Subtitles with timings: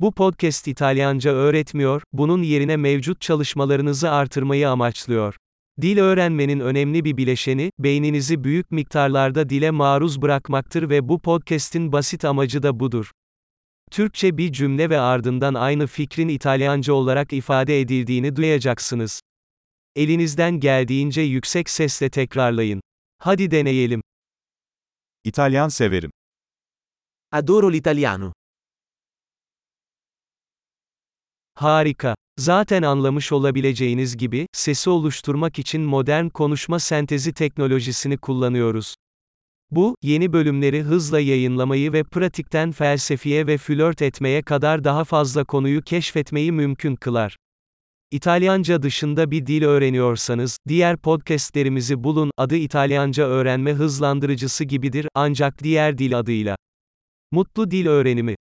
[0.00, 5.36] Bu podcast İtalyanca öğretmiyor, bunun yerine mevcut çalışmalarınızı artırmayı amaçlıyor.
[5.80, 12.24] Dil öğrenmenin önemli bir bileşeni, beyninizi büyük miktarlarda dile maruz bırakmaktır ve bu podcast'in basit
[12.24, 13.10] amacı da budur.
[13.90, 19.20] Türkçe bir cümle ve ardından aynı fikrin İtalyanca olarak ifade edildiğini duyacaksınız.
[19.96, 22.80] Elinizden geldiğince yüksek sesle tekrarlayın.
[23.18, 24.02] Hadi deneyelim.
[25.24, 26.10] İtalyan severim.
[27.32, 28.35] Adoro l'italiano.
[31.56, 32.14] Harika.
[32.38, 38.94] Zaten anlamış olabileceğiniz gibi, sesi oluşturmak için modern konuşma sentezi teknolojisini kullanıyoruz.
[39.70, 45.82] Bu, yeni bölümleri hızla yayınlamayı ve pratikten felsefeye ve flört etmeye kadar daha fazla konuyu
[45.82, 47.36] keşfetmeyi mümkün kılar.
[48.10, 55.98] İtalyanca dışında bir dil öğreniyorsanız, diğer podcastlerimizi bulun, adı İtalyanca öğrenme hızlandırıcısı gibidir, ancak diğer
[55.98, 56.56] dil adıyla.
[57.32, 58.36] Mutlu dil öğrenimi.